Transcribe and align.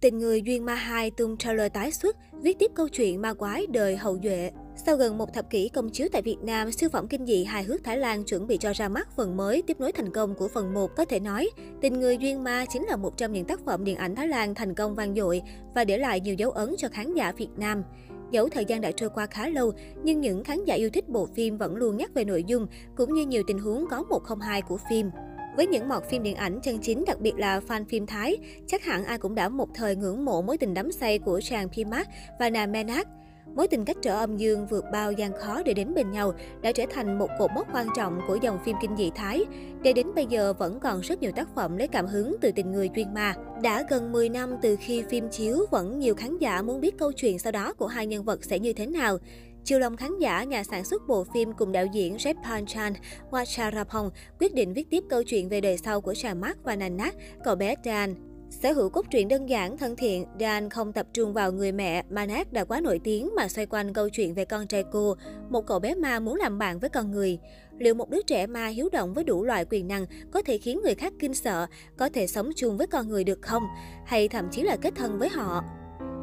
Tình 0.00 0.18
người 0.18 0.42
duyên 0.42 0.64
ma 0.64 0.74
2 0.74 1.10
tung 1.10 1.36
trailer 1.36 1.72
tái 1.72 1.92
xuất, 1.92 2.16
viết 2.32 2.58
tiếp 2.58 2.70
câu 2.74 2.88
chuyện 2.88 3.22
ma 3.22 3.34
quái 3.34 3.66
đời 3.66 3.96
hậu 3.96 4.18
duệ. 4.22 4.50
Sau 4.76 4.96
gần 4.96 5.18
một 5.18 5.34
thập 5.34 5.50
kỷ 5.50 5.68
công 5.68 5.90
chiếu 5.90 6.08
tại 6.12 6.22
Việt 6.22 6.36
Nam, 6.42 6.72
siêu 6.72 6.90
phẩm 6.90 7.08
kinh 7.08 7.26
dị 7.26 7.44
hài 7.44 7.64
hước 7.64 7.84
Thái 7.84 7.98
Lan 7.98 8.24
chuẩn 8.24 8.46
bị 8.46 8.56
cho 8.56 8.72
ra 8.72 8.88
mắt 8.88 9.08
phần 9.16 9.36
mới 9.36 9.62
tiếp 9.62 9.80
nối 9.80 9.92
thành 9.92 10.12
công 10.12 10.34
của 10.34 10.48
phần 10.48 10.74
1. 10.74 10.96
Có 10.96 11.04
thể 11.04 11.20
nói, 11.20 11.50
Tình 11.80 12.00
người 12.00 12.18
duyên 12.18 12.44
ma 12.44 12.64
chính 12.68 12.82
là 12.82 12.96
một 12.96 13.16
trong 13.16 13.32
những 13.32 13.44
tác 13.44 13.60
phẩm 13.64 13.84
điện 13.84 13.96
ảnh 13.96 14.14
Thái 14.14 14.28
Lan 14.28 14.54
thành 14.54 14.74
công 14.74 14.94
vang 14.94 15.14
dội 15.14 15.42
và 15.74 15.84
để 15.84 15.98
lại 15.98 16.20
nhiều 16.20 16.34
dấu 16.34 16.50
ấn 16.50 16.74
cho 16.78 16.88
khán 16.88 17.14
giả 17.14 17.32
Việt 17.32 17.50
Nam. 17.56 17.82
Dẫu 18.30 18.48
thời 18.48 18.64
gian 18.64 18.80
đã 18.80 18.90
trôi 18.90 19.10
qua 19.10 19.26
khá 19.26 19.48
lâu, 19.48 19.72
nhưng 20.02 20.20
những 20.20 20.44
khán 20.44 20.64
giả 20.64 20.74
yêu 20.74 20.90
thích 20.90 21.08
bộ 21.08 21.26
phim 21.26 21.58
vẫn 21.58 21.76
luôn 21.76 21.96
nhắc 21.96 22.14
về 22.14 22.24
nội 22.24 22.44
dung 22.44 22.66
cũng 22.96 23.14
như 23.14 23.26
nhiều 23.26 23.42
tình 23.46 23.58
huống 23.58 23.86
có 23.90 24.02
102 24.02 24.62
của 24.62 24.78
phim. 24.90 25.10
Với 25.56 25.66
những 25.66 25.88
mọt 25.88 26.04
phim 26.04 26.22
điện 26.22 26.36
ảnh 26.36 26.60
chân 26.62 26.78
chính, 26.78 27.04
đặc 27.06 27.20
biệt 27.20 27.34
là 27.36 27.60
fan 27.68 27.84
phim 27.84 28.06
Thái, 28.06 28.38
chắc 28.66 28.84
hẳn 28.84 29.04
ai 29.04 29.18
cũng 29.18 29.34
đã 29.34 29.48
một 29.48 29.68
thời 29.74 29.96
ngưỡng 29.96 30.24
mộ 30.24 30.42
mối 30.42 30.58
tình 30.58 30.74
đắm 30.74 30.92
say 30.92 31.18
của 31.18 31.40
chàng 31.44 31.68
Pimak 31.68 32.08
và 32.38 32.50
nàng 32.50 32.72
Menak. 32.72 33.08
Mối 33.56 33.68
tình 33.68 33.84
cách 33.84 33.96
trở 34.02 34.18
âm 34.18 34.36
dương 34.36 34.66
vượt 34.66 34.84
bao 34.92 35.12
gian 35.12 35.32
khó 35.32 35.62
để 35.62 35.74
đến 35.74 35.94
bên 35.94 36.10
nhau 36.10 36.32
đã 36.62 36.72
trở 36.72 36.84
thành 36.90 37.18
một 37.18 37.28
cột 37.38 37.50
mốc 37.54 37.74
quan 37.74 37.86
trọng 37.96 38.20
của 38.28 38.38
dòng 38.42 38.58
phim 38.64 38.76
kinh 38.82 38.96
dị 38.96 39.10
Thái. 39.14 39.44
Để 39.82 39.92
đến 39.92 40.06
bây 40.14 40.26
giờ 40.26 40.52
vẫn 40.52 40.80
còn 40.80 41.00
rất 41.00 41.22
nhiều 41.22 41.32
tác 41.32 41.48
phẩm 41.54 41.76
lấy 41.76 41.88
cảm 41.88 42.06
hứng 42.06 42.36
từ 42.40 42.52
tình 42.52 42.72
người 42.72 42.90
chuyên 42.96 43.14
ma. 43.14 43.34
Đã 43.62 43.84
gần 43.90 44.12
10 44.12 44.28
năm 44.28 44.56
từ 44.62 44.76
khi 44.80 45.02
phim 45.10 45.28
chiếu, 45.28 45.66
vẫn 45.70 45.98
nhiều 45.98 46.14
khán 46.14 46.38
giả 46.38 46.62
muốn 46.62 46.80
biết 46.80 46.98
câu 46.98 47.12
chuyện 47.12 47.38
sau 47.38 47.52
đó 47.52 47.72
của 47.72 47.86
hai 47.86 48.06
nhân 48.06 48.24
vật 48.24 48.44
sẽ 48.44 48.58
như 48.58 48.72
thế 48.72 48.86
nào. 48.86 49.18
Chiều 49.64 49.78
lòng 49.78 49.96
khán 49.96 50.18
giả, 50.18 50.44
nhà 50.44 50.64
sản 50.64 50.84
xuất 50.84 51.08
bộ 51.08 51.24
phim 51.34 51.52
cùng 51.52 51.72
đạo 51.72 51.86
diễn 51.92 52.16
Jetpan 52.16 52.66
Chan 52.66 52.92
Wacharapong 53.30 54.10
quyết 54.40 54.54
định 54.54 54.72
viết 54.72 54.90
tiếp 54.90 55.04
câu 55.08 55.22
chuyện 55.22 55.48
về 55.48 55.60
đời 55.60 55.78
sau 55.78 56.00
của 56.00 56.14
Trà 56.14 56.34
Mark 56.34 56.64
và 56.64 56.76
Nanak, 56.76 57.14
cậu 57.44 57.54
bé 57.54 57.74
Dan. 57.84 58.14
Sở 58.50 58.72
hữu 58.72 58.88
cốt 58.88 59.06
truyện 59.10 59.28
đơn 59.28 59.48
giản, 59.48 59.78
thân 59.78 59.96
thiện, 59.96 60.26
Dan 60.40 60.70
không 60.70 60.92
tập 60.92 61.06
trung 61.12 61.32
vào 61.32 61.52
người 61.52 61.72
mẹ, 61.72 62.02
Manak 62.10 62.52
đã 62.52 62.64
quá 62.64 62.80
nổi 62.80 63.00
tiếng 63.04 63.30
mà 63.36 63.48
xoay 63.48 63.66
quanh 63.66 63.92
câu 63.92 64.08
chuyện 64.08 64.34
về 64.34 64.44
con 64.44 64.66
trai 64.66 64.84
cô, 64.92 65.16
một 65.50 65.66
cậu 65.66 65.78
bé 65.78 65.94
ma 65.94 66.20
muốn 66.20 66.34
làm 66.34 66.58
bạn 66.58 66.78
với 66.78 66.90
con 66.90 67.10
người. 67.10 67.38
Liệu 67.78 67.94
một 67.94 68.10
đứa 68.10 68.22
trẻ 68.22 68.46
ma 68.46 68.66
hiếu 68.66 68.88
động 68.92 69.14
với 69.14 69.24
đủ 69.24 69.44
loại 69.44 69.64
quyền 69.70 69.88
năng 69.88 70.06
có 70.30 70.42
thể 70.42 70.58
khiến 70.58 70.80
người 70.84 70.94
khác 70.94 71.12
kinh 71.18 71.34
sợ, 71.34 71.66
có 71.96 72.08
thể 72.08 72.26
sống 72.26 72.50
chung 72.56 72.76
với 72.76 72.86
con 72.86 73.08
người 73.08 73.24
được 73.24 73.42
không? 73.42 73.62
Hay 74.06 74.28
thậm 74.28 74.48
chí 74.50 74.62
là 74.62 74.76
kết 74.76 74.94
thân 74.96 75.18
với 75.18 75.28
họ? 75.28 75.64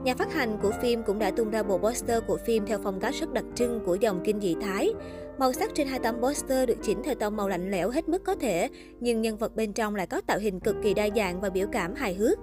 Nhà 0.07 0.15
phát 0.15 0.33
hành 0.33 0.57
của 0.61 0.71
phim 0.81 1.03
cũng 1.03 1.19
đã 1.19 1.31
tung 1.31 1.49
ra 1.49 1.63
bộ 1.63 1.77
poster 1.77 2.23
của 2.27 2.37
phim 2.37 2.65
theo 2.65 2.79
phong 2.83 2.99
cách 2.99 3.13
rất 3.13 3.33
đặc 3.33 3.45
trưng 3.55 3.79
của 3.85 3.95
dòng 3.95 4.21
kinh 4.23 4.39
dị 4.39 4.55
Thái. 4.61 4.93
Màu 5.37 5.53
sắc 5.53 5.71
trên 5.73 5.87
hai 5.87 5.99
tấm 5.99 6.21
poster 6.21 6.67
được 6.67 6.77
chỉnh 6.81 7.01
theo 7.03 7.15
tông 7.15 7.37
màu 7.37 7.49
lạnh 7.49 7.71
lẽo 7.71 7.89
hết 7.89 8.09
mức 8.09 8.23
có 8.23 8.35
thể, 8.35 8.69
nhưng 8.99 9.21
nhân 9.21 9.37
vật 9.37 9.55
bên 9.55 9.73
trong 9.73 9.95
lại 9.95 10.07
có 10.07 10.21
tạo 10.27 10.39
hình 10.39 10.59
cực 10.59 10.75
kỳ 10.83 10.93
đa 10.93 11.07
dạng 11.15 11.41
và 11.41 11.49
biểu 11.49 11.67
cảm 11.71 11.95
hài 11.95 12.13
hước. 12.13 12.39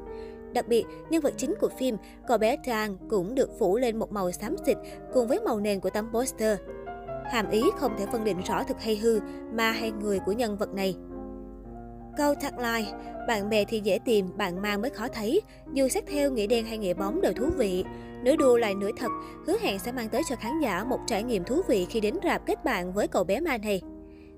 Đặc 0.52 0.68
biệt, 0.68 0.84
nhân 1.10 1.22
vật 1.22 1.34
chính 1.36 1.54
của 1.60 1.68
phim, 1.78 1.96
cậu 2.28 2.38
bé 2.38 2.56
Trang 2.66 2.96
cũng 3.08 3.34
được 3.34 3.50
phủ 3.58 3.76
lên 3.76 3.98
một 3.98 4.12
màu 4.12 4.32
xám 4.32 4.56
xịt 4.66 4.76
cùng 5.12 5.28
với 5.28 5.40
màu 5.40 5.60
nền 5.60 5.80
của 5.80 5.90
tấm 5.90 6.12
poster. 6.12 6.58
Hàm 7.24 7.50
ý 7.50 7.62
không 7.76 7.94
thể 7.98 8.06
phân 8.12 8.24
định 8.24 8.40
rõ 8.46 8.62
thực 8.62 8.80
hay 8.80 8.96
hư, 8.96 9.20
ma 9.52 9.70
hay 9.70 9.92
người 9.92 10.18
của 10.26 10.32
nhân 10.32 10.56
vật 10.56 10.74
này. 10.74 10.96
Câu 12.16 12.34
tagline, 12.34 12.92
bạn 13.28 13.48
bè 13.48 13.64
thì 13.64 13.80
dễ 13.84 13.98
tìm, 14.04 14.36
bạn 14.36 14.62
mang 14.62 14.82
mới 14.82 14.90
khó 14.90 15.08
thấy. 15.08 15.40
Dù 15.72 15.88
xét 15.88 16.04
theo 16.06 16.30
nghĩa 16.30 16.46
đen 16.46 16.66
hay 16.66 16.78
nghĩa 16.78 16.94
bóng 16.94 17.20
đều 17.20 17.32
thú 17.32 17.46
vị. 17.56 17.84
Nửa 18.22 18.36
đùa 18.36 18.56
lại 18.56 18.74
nửa 18.74 18.90
thật, 18.96 19.10
hứa 19.46 19.56
hẹn 19.60 19.78
sẽ 19.78 19.92
mang 19.92 20.08
tới 20.08 20.22
cho 20.28 20.36
khán 20.36 20.60
giả 20.60 20.84
một 20.84 20.98
trải 21.06 21.22
nghiệm 21.22 21.44
thú 21.44 21.62
vị 21.68 21.86
khi 21.90 22.00
đến 22.00 22.14
rạp 22.24 22.46
kết 22.46 22.64
bạn 22.64 22.92
với 22.92 23.08
cậu 23.08 23.24
bé 23.24 23.40
ma 23.40 23.58
này. 23.58 23.82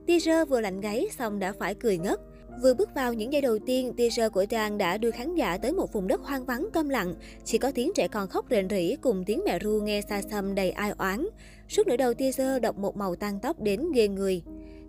Teaser 0.07 0.49
vừa 0.49 0.61
lạnh 0.61 0.81
gáy 0.81 1.07
xong 1.19 1.39
đã 1.39 1.53
phải 1.59 1.75
cười 1.75 1.99
ngất. 1.99 2.21
Vừa 2.63 2.75
bước 2.75 2.95
vào 2.95 3.15
những 3.15 3.33
giây 3.33 3.43
đầu 3.43 3.59
tiên, 3.59 3.93
teaser 3.97 4.33
của 4.33 4.45
Trang 4.45 4.79
đã 4.79 4.99
đưa 4.99 5.11
khán 5.11 5.35
giả 5.35 5.59
tới 5.59 5.73
một 5.73 5.93
vùng 5.93 6.09
đất 6.09 6.21
hoang 6.21 6.45
vắng 6.45 6.69
câm 6.73 6.89
lặng. 6.89 7.15
Chỉ 7.45 7.59
có 7.59 7.71
tiếng 7.75 7.93
trẻ 7.95 8.09
con 8.09 8.29
khóc 8.29 8.47
rền 8.51 8.69
rỉ 8.69 8.97
cùng 9.01 9.25
tiếng 9.25 9.43
mẹ 9.47 9.59
ru 9.59 9.81
nghe 9.83 10.01
xa 10.01 10.23
xăm 10.23 10.55
đầy 10.55 10.71
ai 10.71 10.93
oán. 10.99 11.27
Suốt 11.69 11.87
nửa 11.87 11.97
đầu 11.97 12.15
teaser 12.15 12.63
đọc 12.63 12.79
một 12.79 12.97
màu 12.97 13.17
tan 13.17 13.39
tóc 13.43 13.61
đến 13.61 13.93
ghê 13.95 14.09
người. 14.09 14.43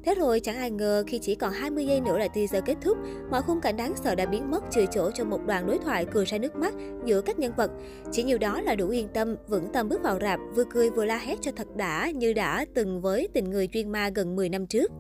Thế 0.08 0.16
rồi 0.16 0.40
chẳng 0.40 0.58
ai 0.58 0.72
ngờ 0.72 1.04
khi 1.08 1.20
chỉ 1.20 1.36
còn 1.36 1.54
20 1.54 1.86
giây 1.86 2.02
nữa 2.02 2.18
là 2.18 2.28
teaser 2.28 2.64
kết 2.66 2.76
thúc, 2.82 2.98
mọi 3.32 3.42
khung 3.42 3.62
cảnh 3.62 3.78
đáng 3.78 3.94
sợ 4.04 4.16
đã 4.16 4.26
biến 4.26 4.52
mất 4.52 4.64
trừ 4.72 4.86
chỗ 4.92 5.12
cho 5.12 5.26
một 5.26 5.46
đoạn 5.46 5.68
đối 5.68 5.78
thoại 5.78 6.06
cười 6.12 6.26
ra 6.26 6.38
nước 6.38 6.56
mắt 6.56 6.74
giữa 7.06 7.22
các 7.22 7.40
nhân 7.40 7.54
vật. 7.58 7.72
Chỉ 8.12 8.24
nhiều 8.24 8.38
đó 8.38 8.62
là 8.62 8.76
đủ 8.76 8.90
yên 8.90 9.08
tâm, 9.14 9.36
vững 9.48 9.68
tâm 9.74 9.90
bước 9.90 10.04
vào 10.04 10.20
rạp, 10.22 10.40
vừa 10.56 10.64
cười 10.70 10.90
vừa 10.90 11.06
la 11.06 11.18
hét 11.18 11.42
cho 11.42 11.52
thật 11.56 11.76
đã 11.76 12.12
như 12.16 12.34
đã 12.34 12.66
từng 12.74 13.02
với 13.02 13.28
tình 13.34 13.50
người 13.50 13.68
chuyên 13.68 13.92
ma 13.92 14.10
gần 14.10 14.36
10 14.36 14.50
năm 14.50 14.68
trước. 14.68 14.92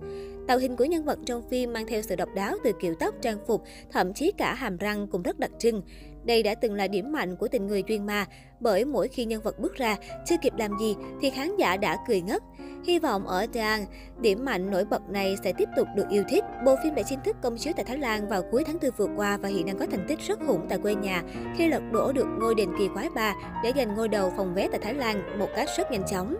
Tạo 0.48 0.58
hình 0.58 0.76
của 0.76 0.86
nhân 0.86 1.06
vật 1.06 1.20
trong 1.26 1.50
phim 1.50 1.74
mang 1.74 1.88
theo 1.88 2.02
sự 2.02 2.16
độc 2.16 2.30
đáo 2.36 2.56
từ 2.64 2.72
kiểu 2.80 2.96
tóc, 3.00 3.16
trang 3.22 3.38
phục, 3.48 3.64
thậm 3.92 4.14
chí 4.14 4.32
cả 4.38 4.54
hàm 4.54 4.78
răng 4.78 5.08
cũng 5.08 5.22
rất 5.22 5.40
đặc 5.40 5.52
trưng. 5.60 5.82
Đây 6.26 6.44
đã 6.44 6.56
từng 6.56 6.74
là 6.74 6.88
điểm 6.88 7.12
mạnh 7.12 7.36
của 7.36 7.48
tình 7.48 7.68
người 7.68 7.84
duyên 7.88 8.06
ma, 8.06 8.26
bởi 8.60 8.86
mỗi 8.86 9.08
khi 9.08 9.26
nhân 9.26 9.42
vật 9.42 9.60
bước 9.60 9.76
ra, 9.76 9.96
chưa 10.26 10.36
kịp 10.42 10.54
làm 10.58 10.72
gì 10.80 10.96
thì 11.22 11.30
khán 11.30 11.58
giả 11.58 11.78
đã 11.78 11.98
cười 12.08 12.22
ngất. 12.22 12.44
Hy 12.86 13.00
vọng 13.00 13.28
ở 13.28 13.46
Dang, 13.54 13.86
điểm 14.22 14.46
mạnh 14.46 14.72
nổi 14.72 14.86
bật 14.86 15.02
này 15.10 15.36
sẽ 15.44 15.54
tiếp 15.58 15.70
tục 15.76 15.88
được 15.96 16.10
yêu 16.10 16.24
thích. 16.30 16.44
Bộ 16.66 16.76
phim 16.84 16.96
đã 16.96 17.04
chính 17.04 17.20
thức 17.22 17.36
công 17.42 17.58
chiếu 17.58 17.74
tại 17.76 17.86
Thái 17.86 17.98
Lan 17.98 18.28
vào 18.28 18.44
cuối 18.52 18.64
tháng 18.64 18.78
4 18.82 18.92
vừa 18.98 19.08
qua 19.16 19.38
và 19.38 19.50
hiện 19.50 19.66
đang 19.66 19.78
có 19.78 19.86
thành 19.92 20.06
tích 20.08 20.20
rất 20.20 20.40
hủng 20.48 20.66
tại 20.70 20.78
quê 20.78 20.96
nhà 20.96 21.24
khi 21.58 21.68
lật 21.68 21.82
đổ 21.92 22.12
được 22.12 22.28
ngôi 22.40 22.56
đền 22.56 22.70
kỳ 22.80 22.88
quái 22.94 23.10
ba 23.16 23.36
để 23.64 23.72
giành 23.76 23.96
ngôi 23.96 24.08
đầu 24.08 24.34
phòng 24.38 24.54
vé 24.54 24.68
tại 24.72 24.80
Thái 24.84 24.94
Lan 24.94 25.40
một 25.40 25.50
cách 25.56 25.70
rất 25.78 25.92
nhanh 25.92 26.04
chóng. 26.12 26.36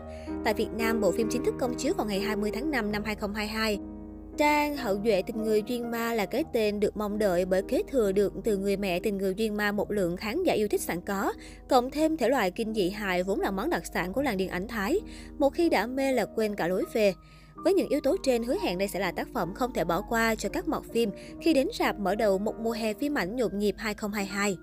Tại 0.46 0.54
Việt 0.54 0.70
Nam, 0.78 1.02
bộ 1.02 1.12
phim 1.12 1.28
chính 1.32 1.44
thức 1.46 1.56
công 1.60 1.76
chiếu 1.78 1.94
vào 1.94 2.08
ngày 2.08 2.20
20 2.20 2.52
tháng 2.54 2.72
5 2.72 2.92
năm 2.92 3.04
2022. 3.06 3.80
Trang 4.38 4.78
hậu 4.78 5.00
duệ 5.04 5.22
tình 5.22 5.44
người 5.44 5.64
duyên 5.68 5.92
ma 5.92 6.14
là 6.14 6.26
cái 6.26 6.44
tên 6.54 6.80
được 6.80 6.98
mong 6.98 7.20
đợi 7.20 7.46
bởi 7.46 7.62
kế 7.68 7.84
thừa 7.92 8.12
được 8.12 8.34
từ 8.44 8.58
người 8.58 8.78
mẹ 8.78 9.00
tình 9.00 9.18
người 9.18 9.34
duyên 9.38 9.58
ma 9.58 9.72
một 9.72 9.92
lượng 9.92 10.18
khán 10.18 10.44
giả 10.44 10.54
yêu 10.54 10.68
thích 10.68 10.82
sẵn 10.82 11.02
có, 11.02 11.34
cộng 11.70 11.92
thêm 11.92 12.18
thể 12.18 12.30
loại 12.30 12.52
kinh 12.52 12.74
dị 12.74 12.90
hài 12.90 13.24
vốn 13.24 13.40
là 13.40 13.52
món 13.52 13.70
đặc 13.70 13.84
sản 13.94 14.14
của 14.14 14.22
làng 14.22 14.38
điện 14.38 14.50
ảnh 14.50 14.68
Thái. 14.68 15.00
Một 15.38 15.50
khi 15.50 15.70
đã 15.70 15.88
mê 15.88 16.12
là 16.12 16.26
quên 16.26 16.56
cả 16.56 16.68
lối 16.68 16.84
về. 16.94 17.14
Với 17.56 17.74
những 17.74 17.90
yếu 17.90 18.00
tố 18.02 18.16
trên, 18.24 18.44
hứa 18.44 18.56
hẹn 18.62 18.78
đây 18.78 18.88
sẽ 18.88 19.00
là 19.00 19.12
tác 19.12 19.28
phẩm 19.34 19.54
không 19.54 19.74
thể 19.74 19.84
bỏ 19.84 20.02
qua 20.02 20.36
cho 20.36 20.50
các 20.50 20.68
mọt 20.68 20.84
phim 20.94 21.12
khi 21.42 21.54
đến 21.54 21.68
rạp 21.80 22.00
mở 22.00 22.16
đầu 22.16 22.38
một 22.38 22.56
mùa 22.60 22.72
hè 22.72 22.94
phim 22.94 23.18
ảnh 23.18 23.36
nhộn 23.36 23.60
nhịp 23.60 23.76
2022. 23.78 24.58